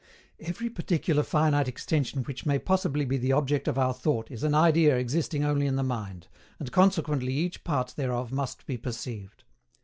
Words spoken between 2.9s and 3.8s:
be the object of